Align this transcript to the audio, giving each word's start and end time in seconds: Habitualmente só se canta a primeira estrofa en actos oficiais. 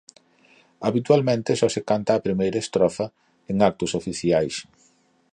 Habitualmente 0.87 1.51
só 1.59 1.67
se 1.75 1.81
canta 1.89 2.11
a 2.13 2.23
primeira 2.25 2.59
estrofa 2.65 3.05
en 3.51 3.57
actos 3.69 3.91
oficiais. 3.99 4.55